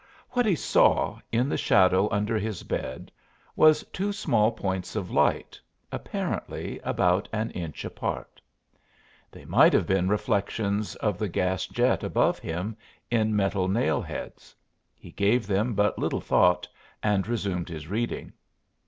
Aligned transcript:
What 0.31 0.47
he 0.47 0.55
saw, 0.55 1.19
in 1.31 1.47
the 1.47 1.59
shadow 1.59 2.09
under 2.09 2.35
his 2.39 2.63
bed, 2.63 3.11
was 3.55 3.83
two 3.93 4.11
small 4.11 4.51
points 4.51 4.95
of 4.95 5.11
light, 5.11 5.61
apparently 5.91 6.79
about 6.79 7.29
an 7.31 7.51
inch 7.51 7.85
apart. 7.85 8.41
They 9.29 9.45
might 9.45 9.73
have 9.73 9.85
been 9.85 10.09
reflections 10.09 10.95
of 10.95 11.19
the 11.19 11.29
gas 11.29 11.67
jet 11.67 12.03
above 12.03 12.39
him, 12.39 12.75
in 13.11 13.35
metal 13.35 13.67
nail 13.67 14.01
heads; 14.01 14.55
he 14.95 15.11
gave 15.11 15.45
them 15.45 15.75
but 15.75 15.99
little 15.99 16.19
thought 16.19 16.67
and 17.03 17.27
resumed 17.27 17.69
his 17.69 17.87
reading. 17.87 18.33